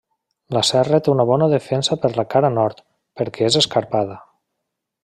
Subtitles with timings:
[0.55, 2.83] La serra té una bona defensa per la cara nord,
[3.21, 4.19] perquè és escarpada.